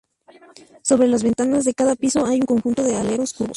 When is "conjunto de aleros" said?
2.47-3.33